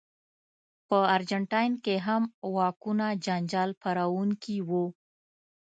[0.87, 2.23] په ارجنټاین کې هم
[2.55, 4.85] واکونه جنجال پاروونکي وو.